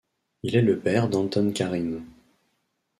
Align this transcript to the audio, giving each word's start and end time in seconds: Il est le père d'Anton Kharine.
Il 0.41 0.55
est 0.55 0.63
le 0.63 0.79
père 0.79 1.09
d'Anton 1.09 1.51
Kharine. 1.51 2.03